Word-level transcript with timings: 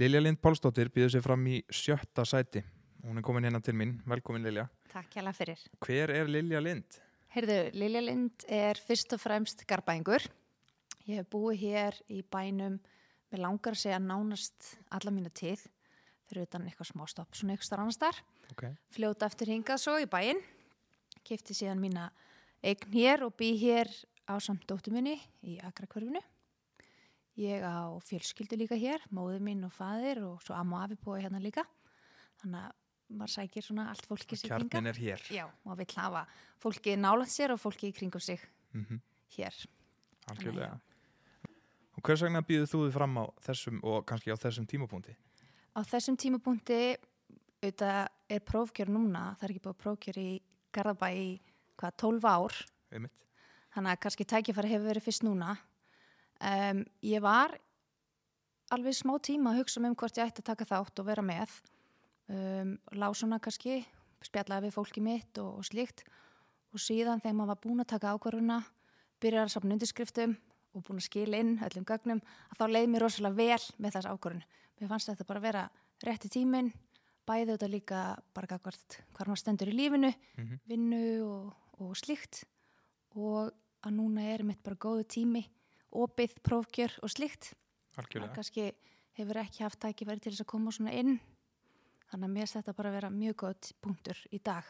Lilja 0.00 0.20
Lind 0.22 0.38
Pálsdóttir 0.40 0.88
býður 0.88 1.10
sér 1.12 1.20
fram 1.26 1.42
í 1.44 1.58
sjötta 1.76 2.22
sæti. 2.24 2.62
Hún 3.04 3.20
er 3.20 3.24
komin 3.26 3.44
hérna 3.44 3.58
til 3.60 3.74
mín. 3.76 3.98
Velkomin 4.08 4.46
Lilja. 4.46 4.62
Takk 4.88 5.12
hjá 5.12 5.32
fyrir. 5.36 5.60
Hver 5.84 6.12
er 6.14 6.30
Lilja 6.30 6.62
Lind? 6.64 6.96
Heyrðu, 7.34 7.58
Lilja 7.76 8.00
Lind 8.06 8.46
er 8.48 8.80
fyrst 8.80 9.12
og 9.12 9.20
fremst 9.20 9.66
garbaðingur. 9.68 10.24
Ég 11.04 11.20
hef 11.20 11.28
búið 11.28 11.66
hér 11.66 12.00
í 12.08 12.22
bænum 12.24 12.80
með 13.28 13.44
langar 13.44 13.76
að 13.76 13.82
segja 13.82 14.00
nánast 14.00 14.72
alla 14.88 15.12
mína 15.12 15.28
tíð 15.36 15.66
fyrir 16.30 16.48
utan 16.48 16.64
eitthvað 16.64 16.94
smá 16.94 17.04
stopp, 17.10 17.36
svona 17.36 17.52
eitthvað 17.52 17.68
starf 17.68 17.84
annars 17.84 18.00
þar. 18.00 18.24
Okay. 18.54 18.74
Fljóta 18.96 19.28
eftir 19.28 19.52
hingað 19.52 19.84
svo 19.84 20.00
í 20.00 20.08
bæin. 20.08 20.40
Kifti 21.28 21.52
síðan 21.52 21.84
mína 21.84 22.08
eign 22.64 22.88
hér 22.96 23.28
og 23.28 23.36
bý 23.36 23.52
hér 23.60 23.92
á 24.24 24.40
samt 24.40 24.64
dóttu 24.64 24.96
minni 24.96 25.18
í 25.44 25.60
Akrakverfinu. 25.60 26.24
Ég 27.40 27.64
á 27.64 27.88
fjölskyldu 28.04 28.58
líka 28.60 28.76
hér, 28.76 29.00
móðu 29.16 29.40
mín 29.40 29.64
og 29.64 29.72
fadir 29.72 30.20
og 30.26 30.42
svo 30.44 30.54
amma 30.58 30.82
og 30.82 30.90
afi 30.90 30.98
búið 31.00 31.24
hérna 31.24 31.40
líka. 31.40 31.64
Þannig 32.42 32.66
að 32.66 33.16
maður 33.16 33.32
sækir 33.34 33.64
svona 33.64 33.86
allt 33.90 34.06
fólki 34.06 34.36
sér 34.36 34.52
hingað. 34.52 34.68
Kjarnin 34.74 34.90
er 34.90 35.00
hér. 35.00 35.24
Já, 35.32 35.46
maður 35.64 35.80
vill 35.82 35.96
hafa 35.96 36.24
fólki 36.62 36.96
nálat 37.00 37.32
sér 37.32 37.54
og 37.54 37.62
fólki 37.62 37.90
í 37.90 37.96
kringum 37.96 38.20
sig 38.20 38.40
Mm 38.72 38.84
-hmm. 38.84 39.00
hér. 39.36 39.54
Algjörlega. 40.30 40.80
Og 41.96 42.02
hvers 42.02 42.22
vegna 42.22 42.40
býður 42.40 42.68
þú 42.70 42.78
þið 42.86 42.92
fram 42.92 43.16
á 43.18 43.24
þessum 43.42 43.80
og 43.82 44.06
kannski 44.06 44.30
á 44.30 44.36
þessum 44.36 44.66
tímapunkti? 44.66 45.16
Á 45.74 45.80
þessum 45.82 46.16
tímapunkti 46.16 46.96
auðvitað 47.62 48.08
er 48.28 48.40
prófkjör 48.40 48.88
núna, 48.88 49.36
það 49.36 49.42
er 49.42 49.50
ekki 49.50 49.64
búið 49.64 49.82
prófkjör 49.82 50.18
í 50.18 50.40
Garðabæ 50.72 51.08
í 51.12 51.40
hvað, 51.76 51.92
12 51.96 52.24
ár 52.24 52.54
þannig 53.70 53.92
að 53.92 54.00
kannski 54.02 54.24
tækifæri 54.24 54.68
hefur 54.68 54.88
verið 54.90 55.06
fyrst 55.06 55.22
núna 55.22 55.58
um, 56.40 56.82
ég 57.06 57.22
var 57.24 57.56
alveg 58.74 58.96
smá 58.96 59.16
tíma 59.22 59.52
að 59.52 59.62
hugsa 59.62 59.82
um 59.82 59.94
hvort 59.94 60.18
ég 60.18 60.30
ætti 60.30 60.44
að 60.44 60.50
taka 60.52 60.68
þátt 60.68 61.02
og 61.02 61.08
vera 61.08 61.24
með. 61.24 61.54
Um, 62.30 62.76
lásuna 62.94 63.40
kannski 63.42 63.80
spjallaði 64.22 64.68
við 64.68 64.76
fólki 64.76 65.02
mitt 65.02 65.40
og, 65.42 65.60
og 65.60 65.66
slíkt. 65.66 66.04
Og 66.70 66.82
síðan 66.82 67.22
þegar 67.22 67.36
maður 67.38 67.52
var 67.54 67.62
búin 67.64 67.82
að 67.82 67.90
taka 67.94 68.14
ákvarðuna 68.14 68.60
byrjar 69.20 69.48
að 69.48 69.54
sapna 69.56 69.74
undirskriftum 69.74 70.36
og 70.76 70.84
búin 70.86 71.00
að 71.00 71.08
skila 71.08 71.40
inn 71.42 71.56
öllum 71.66 71.86
gögnum 71.88 72.20
að 72.52 72.60
þá 72.60 72.64
leiði 72.70 72.90
mér 72.92 73.04
rosalega 73.04 73.38
vel 73.40 73.64
með 73.82 73.96
þess 73.96 74.10
ákvarðun 74.10 74.44
mér 74.80 74.90
fannst 74.92 75.10
þetta 75.10 75.26
bara 75.28 75.40
að 75.40 75.46
vera 75.48 75.64
rétti 76.06 76.30
tíminn 76.32 76.70
bæði 77.28 77.48
þetta 77.52 77.70
líka 77.70 78.02
bara 78.34 78.50
gagvart 78.50 79.00
hvað 79.14 79.30
maður 79.30 79.42
stendur 79.42 79.72
í 79.72 79.76
lífinu 79.76 80.12
Mm 80.38 80.58
vinnu 80.70 81.02
og, 81.26 81.52
og 81.82 81.96
slíkt. 81.96 82.44
Og 83.18 83.50
að 83.82 83.92
núna 83.96 84.22
er 84.22 84.44
mitt 84.44 84.62
bara 84.62 84.76
góðu 84.76 85.04
tími 85.04 85.42
opið, 85.92 86.36
prófkjör 86.46 86.96
og 87.02 87.12
slíkt. 87.12 87.52
Það 87.96 88.30
kannski 88.36 88.70
hefur 89.18 89.40
ekki 89.42 89.64
haft 89.64 89.80
tækifæri 89.82 90.22
til 90.22 90.32
þess 90.32 90.44
að 90.44 90.52
koma 90.52 90.72
svona 90.74 90.94
inn. 90.96 91.18
Þannig 92.10 92.26
að 92.26 92.32
mér 92.34 92.46
finnst 92.46 92.58
þetta 92.58 92.76
bara 92.78 92.90
að 92.90 92.96
vera 92.98 93.10
mjög 93.14 93.36
gott 93.44 93.72
punktur 93.82 94.22
í 94.30 94.40
dag. 94.42 94.66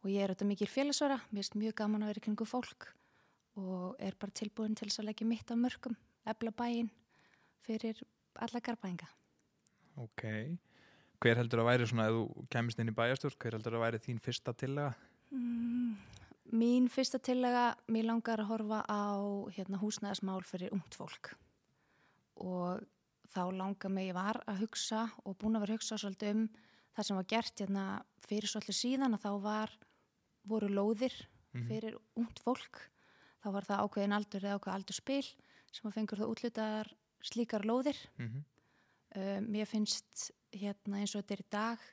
Og 0.00 0.08
ég 0.10 0.24
er 0.24 0.32
auðvitað 0.32 0.50
mikil 0.50 0.70
félagsvara. 0.70 1.20
Mér 1.30 1.42
finnst 1.42 1.58
mjög 1.60 1.76
gaman 1.82 2.06
að 2.06 2.12
vera 2.14 2.24
kringu 2.26 2.48
fólk 2.48 2.88
og 3.60 3.96
er 3.98 4.16
bara 4.18 4.34
tilbúin 4.36 4.76
til 4.78 4.88
þess 4.88 5.02
að 5.02 5.10
leggja 5.10 5.26
mitt 5.28 5.50
af 5.50 5.58
mörgum, 5.58 5.96
efla 6.28 6.52
bæinn 6.54 6.90
fyrir 7.66 7.98
alla 8.40 8.62
garbæðinga 8.62 9.08
Ok. 10.00 10.22
Hver 11.20 11.36
heldur 11.36 11.60
að 11.60 11.68
væri 11.68 11.88
svona, 11.90 12.06
ef 12.08 12.16
þú 12.16 12.44
kemist 12.54 12.78
inn 12.80 12.92
í 12.92 12.96
bæjastjórn, 12.96 13.36
hver 13.42 13.56
heldur 13.58 13.76
að 13.76 13.82
væri 13.84 14.00
þín 14.06 14.20
fyrsta 14.24 14.54
tillega? 14.56 14.94
Mín 16.50 16.88
fyrsta 16.90 17.20
tillega, 17.22 17.76
mér 17.92 18.08
langar 18.08 18.42
að 18.42 18.50
horfa 18.50 18.80
á 18.90 19.02
hérna, 19.54 19.78
húsnæðismál 19.78 20.42
fyrir 20.48 20.72
ungt 20.74 20.96
fólk. 20.98 21.32
Og 22.42 22.82
þá 23.30 23.42
langar 23.54 23.92
mig, 23.94 24.10
var 24.16 24.40
að 24.50 24.64
hugsa 24.64 25.06
og 25.24 25.38
búin 25.38 25.58
að 25.58 25.66
vera 25.66 25.76
að 25.76 25.78
hugsa 25.78 25.98
svolítið 26.00 26.34
um 26.34 26.46
það 26.96 27.06
sem 27.06 27.20
var 27.20 27.28
gert 27.30 27.62
hérna, 27.62 27.84
fyrir 28.26 28.50
svolítið 28.50 28.78
síðan 28.80 29.14
að 29.14 29.26
þá 29.26 29.32
var, 29.44 29.76
voru 30.50 30.70
lóðir 30.72 31.14
fyrir 31.68 31.98
ungt 32.18 32.42
fólk. 32.42 32.82
Þá 33.40 33.48
var 33.54 33.66
það 33.68 33.84
ákveðin 33.84 34.16
aldur 34.16 34.46
eða 34.46 34.58
ákveð 34.58 34.74
aldur 34.74 34.98
spil 34.98 35.26
sem 35.70 35.86
að 35.86 35.94
fengur 35.96 36.20
það 36.20 36.32
útlutaðar 36.34 36.90
slíkar 37.30 37.66
lóðir. 37.68 37.98
Mm 38.18 38.42
um, 39.16 39.48
mér 39.50 39.68
finnst 39.68 40.30
hérna 40.54 41.00
eins 41.00 41.14
og 41.14 41.22
þetta 41.22 41.36
er 41.36 41.42
í 41.42 41.48
dag 41.54 41.88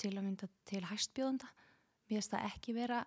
til 0.00 0.12
að 0.14 0.24
mynda 0.26 0.48
til 0.68 0.82
hæstbjóðanda 0.88 1.50
mér 1.50 2.16
finnst 2.16 2.34
það 2.34 2.48
ekki 2.50 2.76
vera 2.76 3.02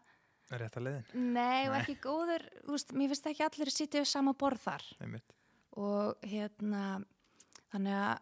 Rétt 0.47 0.77
að 0.79 0.85
leiðin. 0.87 1.25
Nei, 1.35 1.67
og 1.67 1.75
ekki 1.81 1.97
góður, 2.03 2.45
þú 2.63 2.75
veist, 2.77 2.93
mér 2.95 3.11
finnst 3.11 3.27
ekki 3.31 3.43
allir 3.47 3.71
að 3.71 3.75
sitja 3.75 4.03
við 4.03 4.11
sama 4.13 4.33
borð 4.33 4.61
þar 4.63 4.85
Einmitt. 5.03 5.33
og 5.75 6.23
hérna, 6.23 6.83
þannig 7.73 7.97
að 7.99 8.13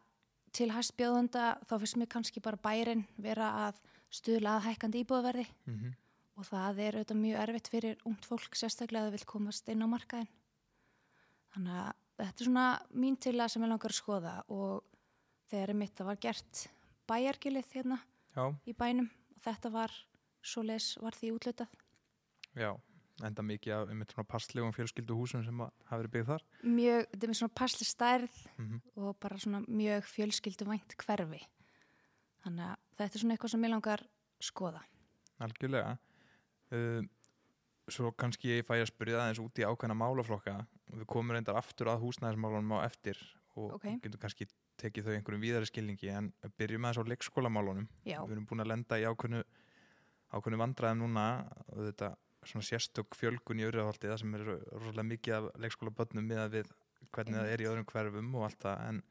til 0.56 0.72
hæstbjóðanda 0.72 1.46
þá 1.68 1.75
finnst 1.75 2.00
mér 2.00 2.09
kannski 2.16 2.41
bara 2.41 2.58
bærin 2.64 3.03
vera 3.22 3.52
að 3.68 3.84
stuðla 4.16 4.56
að 4.58 4.68
hækkandi 4.69 5.03
íbúðverði 5.03 5.46
Mm 5.68 5.94
og 6.35 6.47
það 6.50 6.81
er 6.84 6.97
auðvitað 7.00 7.22
mjög 7.22 7.41
erfitt 7.46 7.69
fyrir 7.72 8.02
ungt 8.08 8.25
fólk 8.28 8.58
sérstaklega 8.59 9.06
að 9.06 9.08
það 9.08 9.16
vil 9.16 9.30
komast 9.31 9.69
inn 9.72 9.85
á 9.85 9.88
markaðin. 9.88 10.31
Þannig 11.56 11.78
að 11.80 11.91
þetta 12.19 12.44
er 12.44 12.50
svona 12.50 12.66
mín 13.03 13.16
til 13.24 13.35
að 13.38 13.52
sem 13.53 13.64
ég 13.64 13.72
langar 13.72 13.94
að 13.94 14.00
skoða 14.02 14.34
og 14.52 14.84
þegar 15.52 15.72
er 15.72 15.80
mitt 15.80 15.96
það 15.96 16.09
var 16.09 16.19
gert 16.25 16.66
bæjargilið 17.08 17.72
hérna 17.78 18.00
Já, 18.35 18.44
í 18.68 18.75
bænum 18.75 19.08
og 19.08 19.41
þetta 19.46 19.72
var 19.72 19.96
svoleiðis 20.46 20.90
var 21.02 21.16
því 21.16 21.31
útlutað. 21.38 21.80
Já. 22.56 22.72
Enda 23.24 23.44
mikið 23.48 23.72
af 23.72 23.90
einmitt 23.94 24.12
svona 24.12 24.28
passlegum 24.28 24.74
fjölskyldu 24.76 25.16
húsum 25.16 25.44
sem 25.46 25.60
hafa 25.62 26.00
verið 26.02 26.12
byggð 26.18 26.32
þar. 26.34 26.42
mjög, 26.68 27.06
þetta 27.14 27.24
er 27.24 27.32
með 27.32 27.38
svona 27.40 27.56
passli 27.62 27.86
stærð 27.88 28.40
Mm 28.58 28.82
og 29.00 29.16
bara 29.24 29.38
svona 29.40 29.62
mjög 29.68 30.10
fjölskyldu 30.12 30.68
vænt 30.68 30.96
hverfi 31.00 31.40
þannig 32.44 32.66
að 32.66 32.76
þetta 33.00 33.16
er 33.16 33.24
svona 33.24 33.38
eitthvað 33.38 33.54
sem 33.56 33.64
ég 33.64 33.72
langar 33.72 34.04
skoða 34.44 34.82
Algjörlega. 35.40 35.98
Uh, 36.72 37.04
svo 37.92 38.12
kannski 38.18 38.58
ég 38.58 38.66
fæ 38.68 38.78
að 38.82 38.88
spyrja 38.92 39.20
aðeins 39.22 39.40
út 39.44 39.60
í 39.60 39.66
ákveðna 39.68 39.96
málaflokka. 40.00 40.54
Við 40.96 41.06
komum 41.12 41.36
reyndar 41.36 41.58
aftur 41.60 41.88
að 41.92 42.04
húsnæðismálunum 42.06 42.72
á 42.80 42.88
eftir 42.88 43.20
og 43.56 43.76
Ok. 43.76 43.86
getum 44.04 44.20
kannski 44.20 44.48
tekið 44.80 45.06
þau 45.08 45.14
einhverjum 45.16 45.44
víðari 45.44 45.68
skilningi 45.70 46.10
en 46.12 46.32
byrjum 46.58 46.84
aðeins 46.88 47.00
á 47.00 47.10
leikskólamálunum. 47.12 47.88
Já, 48.04 48.20
Við 48.26 48.32
erum 48.36 48.48
búin 48.48 48.64
að 48.64 48.72
lenda 48.74 49.00
í 49.00 49.06
ákveðnu, 49.08 49.44
ákveðnu 50.36 50.60
vandræðum 50.64 51.04
núna 51.04 51.26
þetta 51.72 52.16
svona 52.50 52.68
sérstök 52.68 53.18
fjölgun 53.18 53.62
í 53.62 53.68
öryðaholti 53.68 54.10
það 54.12 54.22
sem 54.22 54.38
er 54.38 54.46
rosalega 54.76 55.10
mikið 55.12 55.38
af 55.38 55.50
leikskólabönnum 55.64 56.30
miðað 56.30 56.58
við 56.60 56.72
hvernig 57.16 57.40
það 57.40 57.52
er 57.52 57.64
í 57.64 57.68
öðrum 57.70 57.90
hverfum 57.90 58.34
og 58.36 58.48
allt 58.48 58.62
það. 58.66 58.86
En 58.90 59.02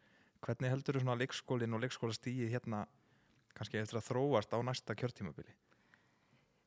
hvernig 0.44 0.74
heldur 0.74 0.98
þú 0.98 1.04
svona 1.04 1.20
leikskólin 1.22 1.76
og 1.76 1.84
leikskólastíði 1.84 2.50
hérna 2.52 2.84
kannski 3.54 3.80
eftir 3.80 4.00
að 4.00 4.08
þróast 4.10 4.54
á 4.54 4.58
næsta 4.66 4.96
kjörtímabili? 4.98 5.54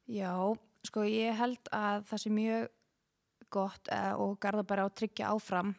já, 0.08 0.56
sko 0.88 1.04
ég 1.04 1.36
held 1.36 1.70
að 1.76 2.06
það 2.08 2.22
sé 2.24 2.32
mjög 2.32 2.68
gott 3.52 3.92
eh, 3.92 4.14
og 4.16 4.40
garða 4.44 4.64
bara 4.68 4.88
á 4.88 4.90
tryggja 4.92 5.32
áfram 5.36 5.74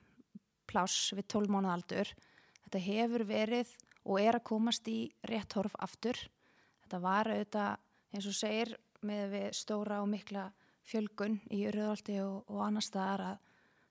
pláss 0.68 1.12
við 1.16 1.28
12 1.32 1.52
mánuð 1.52 1.74
aldur. 1.74 2.12
Þetta 2.66 2.84
hefur 2.84 3.24
verið 3.28 3.72
og 4.04 4.20
er 4.20 4.36
að 4.36 4.46
komast 4.50 4.88
í 4.88 5.08
rétt 5.28 5.56
horf 5.56 5.76
aftur. 5.80 6.16
Þetta 6.84 7.00
var 7.00 7.30
auðvitað 7.32 7.78
eins 8.12 8.28
og 8.28 8.36
segir 8.36 8.74
með 9.04 9.32
við 9.32 9.48
stóra 9.56 10.02
og 10.02 10.10
mikla 10.12 10.48
fjölgun 10.88 11.38
í 11.54 11.64
Röðolti 11.72 12.18
og, 12.24 12.48
og 12.48 12.62
annar 12.64 12.84
staðar 12.84 13.24
að 13.26 13.42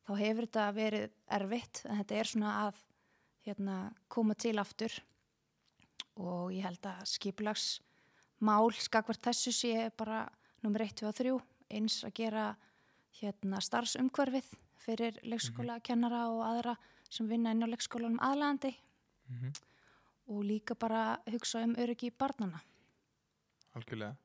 þá 0.08 0.12
hefur 0.22 0.48
þetta 0.48 0.66
verið 0.76 1.06
erfitt. 1.38 1.82
En 1.86 2.02
þetta 2.02 2.18
er 2.18 2.32
svona 2.32 2.54
að 2.66 2.82
hérna, 3.48 3.78
koma 4.12 4.36
til 4.36 4.56
aftur. 4.62 4.96
Og 6.18 6.54
ég 6.56 6.66
held 6.66 6.90
að 6.90 7.06
skiplags 7.14 7.68
mál 8.42 8.72
skakvart 8.74 9.24
þessu 9.30 9.54
sé 9.56 9.88
bara 9.98 10.26
nummer 10.66 10.84
1, 10.86 10.98
2 11.04 11.10
og 11.10 11.18
3 11.18 11.38
eins 11.78 12.02
að 12.08 12.16
gera 12.22 12.48
hérna, 13.20 13.62
starfsumhverfið 13.62 14.52
fyrir 14.82 15.18
leikskóla 15.26 15.80
kennara 15.84 16.28
og 16.32 16.44
aðra 16.48 16.78
sem 17.10 17.28
vinna 17.30 17.52
inn 17.54 17.66
á 17.66 17.72
leikskólanum 17.72 18.22
aðlandi 18.24 18.76
Mm 19.28 19.52
og 20.28 20.44
líka 20.44 20.76
bara 20.76 21.18
hugsa 21.32 21.64
um 21.64 21.76
öryggi 21.76 22.12
barnana. 22.12 22.60
Algjörlega. 23.76 24.16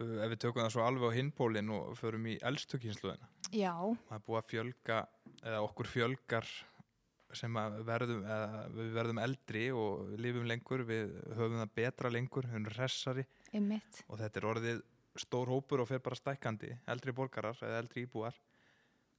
Uh, 0.00 0.16
ef 0.24 0.32
við 0.32 0.40
tökum 0.42 0.64
það 0.64 0.72
svo 0.74 0.84
alveg 0.84 1.12
á 1.12 1.16
hinpólinn 1.18 1.68
og 1.70 1.92
förum 2.00 2.24
í 2.26 2.36
eldstökinsluðina. 2.42 3.28
Já, 3.54 3.74
Það 4.08 4.16
er 4.16 4.24
búið 4.26 4.40
að 4.40 4.48
fjölga, 4.50 4.96
eða 5.44 5.60
okkur 5.68 5.90
fjölgar 5.92 6.48
sem 7.34 7.56
að 7.58 7.76
verðum, 7.86 8.24
við 8.76 8.90
verðum 8.94 9.20
eldri 9.22 9.62
og 9.74 10.10
lifum 10.22 10.44
lengur, 10.46 10.84
við 10.86 11.14
höfum 11.34 11.60
það 11.62 11.72
betra 11.78 12.10
lengur, 12.14 12.46
höfum 12.46 12.68
hressari 12.76 13.24
einmitt. 13.52 14.02
og 14.06 14.18
þetta 14.20 14.40
er 14.40 14.46
orðið 14.50 14.82
stór 15.18 15.50
hópur 15.50 15.82
og 15.82 15.88
fer 15.90 16.02
bara 16.02 16.18
stækkandi, 16.18 16.72
eldri 16.90 17.14
borgarar 17.14 17.58
eða 17.62 17.80
eldri 17.82 18.04
íbúar. 18.06 18.34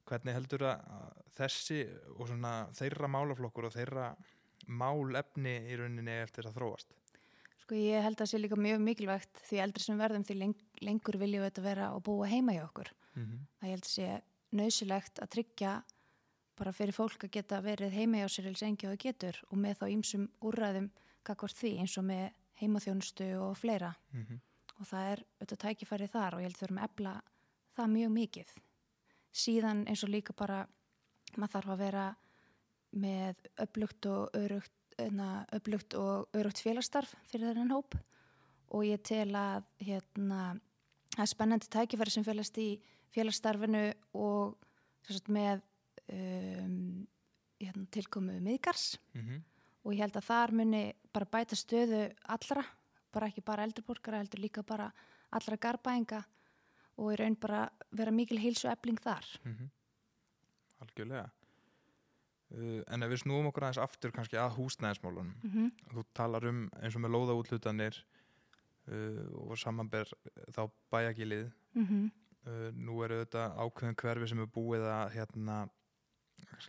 Hvernig 0.06 0.36
heldur 0.36 0.64
að 0.70 1.22
þessi 1.36 1.80
og 2.16 2.28
svona 2.30 2.54
þeirra 2.76 3.08
málaflokkur 3.10 3.68
og 3.68 3.74
þeirra 3.74 4.10
málefni 4.66 5.56
í 5.70 5.76
rauninni 5.80 6.20
eftir 6.22 6.48
að 6.48 6.60
þróast? 6.60 6.92
Sko 7.66 7.74
ég 7.74 8.04
held 8.04 8.14
að 8.14 8.22
það 8.22 8.30
sé 8.30 8.38
líka 8.38 8.56
mjög 8.62 8.82
mikilvægt 8.86 9.42
því 9.48 9.60
eldri 9.64 9.82
sem 9.82 9.96
við 9.96 10.04
verðum 10.04 10.24
því 10.24 10.38
leng 10.38 10.56
lengur 10.86 11.16
viljum 11.18 11.42
við 11.42 11.48
þetta 11.50 11.66
vera 11.66 11.86
og 11.96 12.02
búa 12.06 12.28
heima 12.30 12.54
hjá 12.54 12.62
okkur. 12.62 12.92
Mm 13.16 13.24
-hmm. 13.24 13.40
ég 13.66 13.70
held 13.74 13.86
að 13.86 13.90
sé 13.90 14.22
nöðsilegt 14.52 15.18
að 15.18 15.32
tryggja 15.34 15.72
bara 16.56 16.72
fyrir 16.72 16.94
fólk 16.94 17.24
að 17.24 17.34
geta 17.36 17.60
verið 17.60 17.90
heima 17.92 18.22
hjá 18.22 18.28
sér 18.28 18.46
eða 18.46 18.62
sengi 18.62 18.86
og 18.86 18.92
það 18.94 19.04
getur 19.04 19.42
og 19.50 19.58
með 19.58 19.74
þá 19.80 19.86
ýmsum 19.96 20.28
úrræðum 20.40 20.90
kakvart 21.22 21.56
því 21.56 21.72
eins 21.80 21.98
og 21.98 22.04
með 22.04 22.30
heimaþjónustu 22.60 23.26
og 23.42 23.56
fleira 23.58 23.94
mm 24.12 24.40
og 24.80 24.88
það 24.90 25.10
er 25.10 25.22
auðvitað 25.24 25.62
tækifæri 25.64 26.08
þar 26.12 26.36
og 26.36 26.42
ég 26.42 26.50
held 26.50 26.62
að 26.62 26.84
ebla 26.84 27.14
það 27.76 27.92
mjög 27.94 28.10
mikið. 28.16 28.54
Síðan 29.36 29.84
eins 29.88 30.04
og 30.04 30.12
líka 30.12 30.36
bara 30.36 30.62
maður 31.36 31.52
þarf 31.56 31.72
að 31.74 31.82
vera 31.84 32.06
með 32.96 33.48
öflugt 33.64 34.08
og 34.08 34.36
örugt, 34.36 34.85
eðna, 35.00 35.46
öflugt 35.56 35.96
og 35.98 36.28
örugt 36.36 36.62
félagstarf 36.64 37.14
fyrir 37.30 37.50
þennan 37.50 37.74
hóp 37.74 37.96
og 38.74 38.86
ég 38.86 39.02
tel 39.06 39.30
að 39.38 39.66
hérna, 39.86 40.56
það 41.14 41.24
er 41.24 41.32
spennandi 41.32 41.70
tækifæri 41.72 42.14
sem 42.14 42.26
félast 42.26 42.58
í 42.60 42.68
félagsstarfinu 43.14 43.84
og 44.18 44.56
sagt, 45.06 45.28
með 45.32 45.62
um, 46.12 47.06
hérna, 47.60 47.86
tilkomu 47.94 48.40
miðgars 48.40 48.96
-hmm. 49.14 49.42
og 49.84 49.94
ég 49.94 50.02
held 50.02 50.16
að 50.16 50.28
þar 50.30 50.52
muni 50.52 50.82
bara 51.12 51.30
bæta 51.30 51.56
stöðu 51.56 52.10
allra 52.24 52.64
bara 53.12 53.30
ekki 53.30 53.44
bara 53.44 53.64
eldurborgara, 53.64 54.18
heldur 54.18 54.40
líka 54.40 54.62
bara 54.62 54.90
allra 55.30 55.56
garbaenga 55.56 56.24
og 56.96 57.12
í 57.12 57.16
raun 57.16 57.36
bara 57.40 57.70
vera 57.90 58.10
mikil 58.10 58.38
heilsu 58.38 58.68
ebling 58.68 59.00
þar. 59.00 59.24
Mm 59.44 59.70
Algjörlega. 60.76 61.30
Uh, 62.54 62.82
en 62.86 63.02
ef 63.02 63.10
við 63.10 63.24
snúum 63.24 63.48
okkur 63.50 63.66
aðeins 63.66 63.82
aftur 63.82 64.12
kannski 64.14 64.38
að 64.38 64.54
húsnæðismálunum. 64.58 65.32
Mm 65.42 65.50
-hmm. 65.54 65.70
Þú 65.94 66.04
talar 66.14 66.46
um 66.46 66.68
eins 66.82 66.94
og 66.94 67.02
með 67.02 67.14
lóðaútlutanir 67.16 67.96
uh, 68.88 69.50
og 69.50 69.58
samanber 69.58 70.12
þá 70.54 70.70
bæagilið. 70.90 71.50
Mm 71.74 71.86
-hmm. 71.86 72.10
Uh, 72.46 72.70
nú 72.78 73.02
eru 73.02 73.24
þetta 73.24 73.56
ákveðin 73.58 73.96
hverfi 73.98 74.28
sem 74.28 74.40
er 74.40 74.46
búið 74.46 74.84
að 74.86 75.10
hérna, 75.16 75.68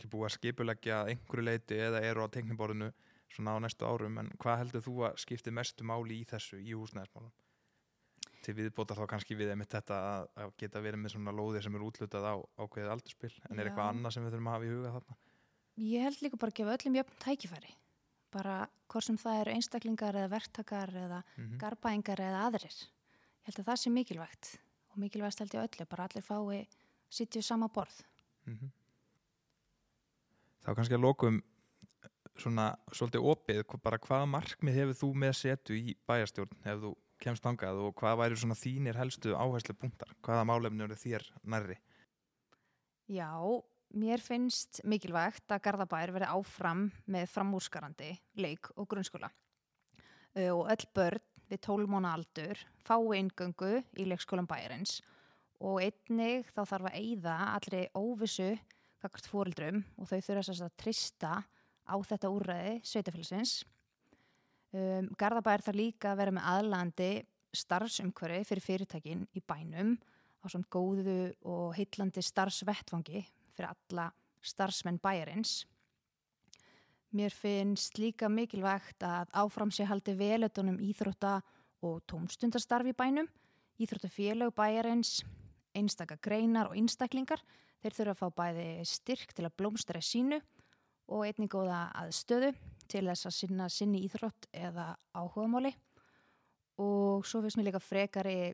búið 0.09 0.25
að 0.25 0.33
skipuleggja 0.33 1.05
einhverju 1.05 1.43
leiti 1.43 1.75
eða 1.77 2.01
eru 2.01 2.25
á 2.25 2.27
tekniborðinu 2.33 2.91
svona 3.29 3.53
á 3.53 3.57
næstu 3.61 3.85
árum 3.85 4.17
en 4.17 4.31
hvað 4.41 4.57
heldur 4.63 4.81
þú 4.81 4.95
að 5.09 5.19
skipti 5.21 5.51
mestu 5.51 5.85
máli 5.87 6.21
í 6.21 6.25
þessu 6.25 6.57
í 6.57 6.73
húsnæðismálum? 6.73 7.31
Til 8.41 8.55
viðbóta 8.55 8.95
þá 8.95 9.05
kannski 9.11 9.35
við 9.35 9.51
einmitt 9.51 9.73
þetta 9.73 10.27
að, 10.39 10.53
geta 10.57 10.81
verið 10.81 11.03
með 11.03 11.15
svona 11.15 11.33
lóðir 11.35 11.65
sem 11.65 11.75
er 11.75 11.85
útlutað 11.87 12.25
á 12.25 12.35
ákveðið 12.57 12.93
aldurspil 12.93 13.33
en 13.49 13.59
er 13.59 13.67
Já. 13.67 13.69
eitthvað 13.69 13.89
annað 13.91 14.15
sem 14.15 14.25
við 14.25 14.35
þurfum 14.35 14.49
að 14.49 14.55
hafa 14.57 14.67
í 14.67 14.73
huga 14.73 14.93
þarna? 14.95 15.17
Ég 15.77 16.01
held 16.01 16.21
líka 16.21 16.37
bara 16.41 16.51
að 16.51 16.57
gefa 16.59 16.77
öllum 16.77 16.95
jöfn 16.97 17.19
tækifæri. 17.21 17.73
Bara 18.33 18.55
hvort 18.89 19.03
sem 19.05 19.17
það 19.17 19.41
eru 19.41 19.51
einstaklingar 19.53 20.15
eða 20.15 20.29
verktakar 20.31 20.89
eða 20.89 21.23
Mm 21.37 21.43
-hmm. 21.49 21.57
garbaengar 21.57 22.19
eða 22.19 22.47
aðrir. 22.47 22.77
Ég 22.77 23.45
held 23.45 23.59
að 23.59 23.67
það 23.69 23.77
sé 23.81 23.89
mikilvægt 23.91 24.59
og 24.91 24.97
mikilvægst 24.97 25.39
held 25.39 25.53
ég 25.53 25.63
öllu, 25.67 25.85
bara 25.85 26.03
allir 26.03 26.23
fái 26.23 26.67
sitju 27.09 27.41
sama 27.41 27.67
borð. 27.67 28.03
Mhm. 28.45 28.71
Þá 30.65 30.75
kannski 30.75 30.95
að 30.95 31.01
lokum 31.01 31.43
svona 32.37 32.75
svolítið 32.91 33.21
opið, 33.23 33.81
bara 33.83 33.97
hvaða 33.97 34.27
markmið 34.29 34.73
hefur 34.73 34.97
þú 35.01 35.13
með 35.15 35.33
setu 35.33 35.73
í 35.73 35.95
bæjarstjórn 36.07 36.57
ef 36.65 36.79
þú 36.83 36.95
kemst 37.23 37.43
þangað 37.43 37.79
og 37.87 37.95
hvað 37.95 38.17
væri 38.21 38.35
svona 38.35 38.57
þínir 38.57 38.95
helstu 38.95 39.33
áherslu 39.33 39.73
punktar? 39.73 40.13
Hvaða 40.21 40.45
málefni 40.45 40.83
eru 40.83 40.95
þér 40.95 41.23
nærri? 41.43 41.77
Já, 43.09 43.31
mér 43.95 44.21
finnst 44.23 44.81
mikilvægt 44.83 45.51
að 45.51 45.63
Garðabær 45.67 46.13
verði 46.15 46.31
áfram 46.33 46.87
með 47.07 47.29
framúrskarandi 47.31 48.11
leik 48.41 48.71
og 48.75 48.87
grunnskóla 48.91 49.29
og 50.37 50.67
öll 50.69 50.87
börn 50.93 51.23
við 51.47 51.61
12 51.63 51.91
móna 51.91 52.13
aldur 52.17 52.59
fái 52.85 53.19
ingöngu 53.21 53.77
í 53.97 54.07
leikskólan 54.09 54.49
bæjarins 54.49 54.99
og 55.63 55.79
einnig 55.81 56.49
þá 56.53 56.61
þarf 56.69 56.89
að 56.89 56.97
eyða 56.99 57.37
allri 57.55 57.85
óvissu 57.97 58.51
kakart 59.01 59.29
fóreldrum 59.29 59.81
og 59.97 60.09
þau 60.09 60.19
þurfa 60.25 60.57
að 60.67 60.75
trista 60.81 61.31
á 61.87 61.95
þetta 62.03 62.31
úrræði 62.33 62.75
sveitafélagsins. 62.85 63.61
Um, 64.75 65.07
Garðabær 65.17 65.63
þarf 65.63 65.79
líka 65.79 66.11
að 66.11 66.21
vera 66.21 66.35
með 66.35 66.47
aðlandi 66.51 67.11
starfsumhverfi 67.55 68.49
fyrir 68.49 68.65
fyrirtækin 68.65 69.23
í 69.37 69.41
bænum 69.47 69.95
á 70.43 70.45
svona 70.51 70.67
góðu 70.73 71.19
og 71.47 71.71
heillandi 71.77 72.21
starfsvettfangi 72.25 73.23
fyrir 73.57 73.73
alla 73.73 74.11
starfsmenn 74.45 75.01
bæjarins. 75.01 75.65
Mér 77.17 77.33
finnst 77.33 77.97
líka 77.97 78.29
mikilvægt 78.29 79.03
að 79.03 79.31
áfram 79.41 79.71
sé 79.73 79.87
haldi 79.87 80.13
velutunum 80.17 80.77
íþrótta 80.83 81.39
og 81.87 82.01
tómstundastarf 82.09 82.89
í 82.91 82.93
bænum, 82.97 83.29
íþróttafélög 83.79 84.53
bæjarins, 84.57 85.23
einstaka 85.77 86.17
greinar 86.21 86.69
og 86.69 86.77
einstaklingar. 86.77 87.41
Þeir 87.81 87.95
þurfa 87.95 88.13
að 88.13 88.21
fá 88.21 88.27
bæði 88.41 88.67
styrk 88.89 89.33
til 89.37 89.45
að 89.45 89.55
blómstra 89.61 90.01
í 90.01 90.05
sínu 90.05 90.39
og 91.13 91.23
einnig 91.23 91.51
góða 91.53 91.87
aðstöðu 92.01 92.51
til 92.91 93.05
þess 93.07 93.29
að 93.29 93.35
sinna 93.37 93.67
sinni 93.71 94.03
íþrótt 94.07 94.49
eða 94.51 94.95
áhugamáli. 95.15 95.71
Og 96.83 97.25
svo 97.25 97.41
finnst 97.43 97.59
mér 97.59 97.69
líka 97.69 97.81
frekari 97.81 98.53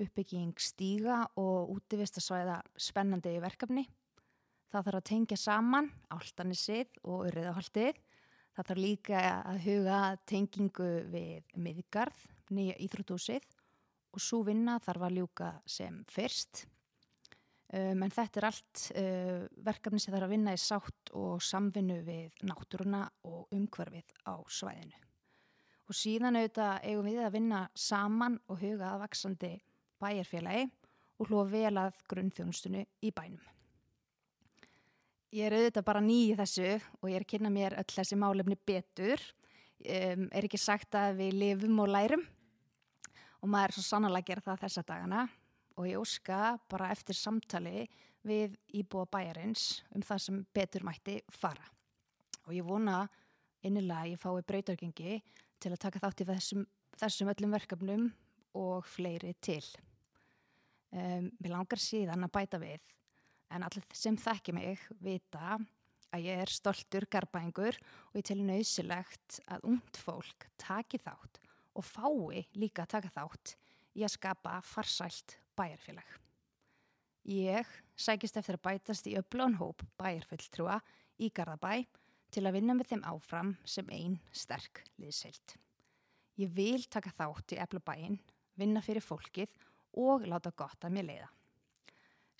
uppbygging 0.00 0.56
stíga 0.60 1.22
og 1.36 1.70
útivistasvæða 1.76 2.60
spennandi 2.80 3.36
verkefni. 3.42 3.86
Það 4.72 4.86
þarf 4.86 4.98
að 4.98 5.08
tengja 5.10 5.36
saman 5.36 5.88
áltanissið 6.14 6.94
og 7.04 7.26
urriðahaldið. 7.26 7.98
Það 8.56 8.68
þarf 8.68 8.80
líka 8.80 9.18
að 9.36 9.58
huga 9.66 9.98
tengingu 10.28 10.88
við 11.12 11.50
miðgarð, 11.60 12.22
nýja 12.56 12.76
íþróttúsið 12.84 13.44
og 14.12 14.24
svo 14.24 14.40
vinna 14.48 14.78
þarf 14.80 15.04
að 15.08 15.18
ljúka 15.18 15.50
sem 15.68 16.00
fyrst. 16.08 16.64
Um, 17.72 18.02
en 18.04 18.12
þetta 18.12 18.40
er 18.40 18.48
allt 18.48 18.80
uh, 19.00 19.44
verkefni 19.68 20.00
sem 20.00 20.12
þarf 20.12 20.28
að 20.28 20.34
vinna 20.38 20.56
í 20.56 20.60
sátt 20.60 21.14
og 21.20 21.44
samvinnu 21.44 22.00
við 22.08 22.42
náttúruna 22.48 23.06
og 23.28 23.52
umhverfið 23.52 24.12
á 24.28 24.36
svæðinu. 24.48 25.00
Og 25.88 25.96
síðan 25.96 26.40
auðvitað 26.40 26.84
eigum 26.88 27.08
við 27.12 27.24
að 27.24 27.34
vinna 27.36 27.64
saman 27.76 28.40
og 28.48 28.60
huga 28.64 28.94
að 28.94 29.02
vaksandi 29.04 29.56
bæjarfélagi 30.00 30.68
og 31.20 31.28
hlúa 31.28 31.48
vel 31.52 31.74
að 31.80 32.04
grunnþjónustunni 32.08 32.86
í 33.04 33.12
bænum. 33.12 33.51
Ég 35.32 35.46
er 35.48 35.54
auðvitað 35.56 35.84
bara 35.86 36.00
ný 36.04 36.16
í 36.28 36.34
þessu 36.36 36.66
og 37.00 37.06
ég 37.08 37.14
er 37.16 37.22
að 37.24 37.30
kynna 37.30 37.50
mér 37.52 37.72
öll 37.80 37.88
þessi 37.88 38.18
málefni 38.20 38.56
betur. 38.68 39.22
Um, 39.80 40.26
er 40.28 40.44
ekki 40.44 40.60
sagt 40.60 40.92
að 40.92 41.22
við 41.22 41.38
lifum 41.40 41.80
og 41.80 41.88
lærum 41.88 42.20
og 43.40 43.48
maður 43.50 43.72
er 43.72 43.76
svo 43.78 43.84
sannlega 43.86 44.20
að 44.20 44.28
gera 44.28 44.44
það 44.44 44.60
þessa 44.66 44.84
dagana 44.92 45.22
og 45.72 45.88
ég 45.88 46.02
óska 46.04 46.42
bara 46.70 46.92
eftir 46.92 47.16
samtali 47.16 47.86
við 48.28 48.60
íbúa 48.76 49.08
bæjarins 49.08 49.80
um 49.96 50.04
það 50.04 50.22
sem 50.26 50.44
betur 50.54 50.84
mætti 50.86 51.16
fara. 51.32 51.64
Og 52.44 52.52
ég 52.52 52.68
vona 52.68 53.00
innilega 53.64 54.04
að 54.04 54.12
ég 54.12 54.22
fái 54.22 54.46
breytargengi 54.52 55.18
til 55.56 55.72
að 55.72 55.82
taka 55.88 56.04
þátt 56.04 56.22
í 56.22 56.28
þessum, 56.28 56.66
þessum 57.00 57.32
öllum 57.32 57.56
verkefnum 57.56 58.08
og 58.60 58.84
fleiri 58.84 59.32
til. 59.40 59.64
Um, 60.92 61.32
mér 61.40 61.56
langar 61.56 61.80
síðan 61.80 62.28
að 62.28 62.36
bæta 62.36 62.60
við 62.60 62.92
en 63.52 63.66
allir 63.66 63.86
sem 63.96 64.16
þekki 64.18 64.54
mig 64.56 64.82
vita 65.04 65.58
að 66.12 66.26
ég 66.26 66.42
er 66.44 66.52
stoltur 66.52 67.06
garbaengur 67.10 67.78
og 68.10 68.18
ég 68.18 68.26
telur 68.28 68.48
nöðsilegt 68.48 69.40
að 69.48 69.68
ungt 69.72 70.00
fólk 70.00 70.48
taki 70.60 71.00
þátt 71.00 71.40
og 71.78 71.86
fái 71.88 72.44
líka 72.58 72.86
taka 72.88 73.12
þátt 73.12 73.54
í 73.96 74.04
að 74.04 74.14
skapa 74.16 74.58
farsælt 74.64 75.38
bæjarfélag. 75.56 76.08
Ég 77.28 77.68
sækist 77.94 78.36
eftir 78.40 78.58
að 78.58 78.64
bætast 78.66 79.06
í 79.06 79.16
öflón 79.20 79.56
hóp 79.60 79.84
bæjarfulltrúa 80.00 80.80
í 81.22 81.30
Garðabæ 81.30 81.84
til 82.32 82.46
að 82.48 82.56
vinna 82.56 82.74
með 82.76 82.92
þeim 82.92 83.04
áfram 83.06 83.52
sem 83.68 83.88
einn 83.92 84.16
sterk 84.34 84.82
liðseilt. 84.98 85.56
Ég 86.40 86.50
vil 86.56 86.82
taka 86.90 87.12
þátt 87.12 87.54
í 87.54 87.60
eflabæin, 87.60 88.18
vinna 88.56 88.82
fyrir 88.82 89.04
fólkið 89.04 89.52
og 90.00 90.24
láta 90.26 90.50
gott 90.56 90.84
að 90.84 90.96
mér 90.96 91.08
leiða. 91.10 91.28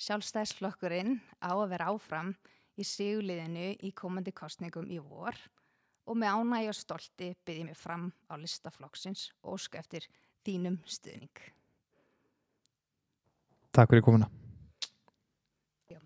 Sjálfstæðsflokkurinn 0.02 1.20
á 1.38 1.54
að 1.54 1.68
vera 1.76 1.92
áfram 1.92 2.32
í 2.74 2.86
sigurliðinu 2.86 3.68
í 3.86 3.92
komandi 3.94 4.32
kostningum 4.34 4.88
í 4.90 4.98
vor 4.98 5.36
og 6.10 6.18
með 6.18 6.40
ánægi 6.40 6.70
og 6.72 6.78
stolti 6.80 7.28
byrði 7.46 7.68
mér 7.68 7.78
fram 7.78 8.08
á 8.26 8.34
listaflokksins 8.34 9.28
og 9.44 9.60
óska 9.60 9.78
eftir 9.78 10.08
þínum 10.42 10.80
stuðning. 10.90 11.44
Takk 13.70 13.94
fyrir 13.94 14.02
komuna. 14.04 14.41